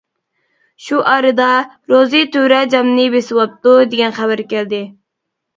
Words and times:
شۇ 0.85 1.01
ئارىدا 1.11 1.49
«روزى 1.93 2.23
تۆرە 2.37 2.63
جامنى 2.75 3.07
بېسىۋاپتۇ» 3.17 3.77
دېگەن 3.93 4.17
خەۋەر 4.17 4.43
كەلدى. 4.57 4.85